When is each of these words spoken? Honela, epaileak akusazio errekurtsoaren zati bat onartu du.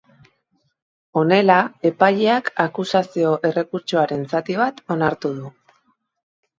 Honela, 1.21 1.57
epaileak 1.91 2.51
akusazio 2.65 3.37
errekurtsoaren 3.53 4.27
zati 4.35 4.61
bat 4.67 4.85
onartu 4.99 5.37
du. 5.41 5.57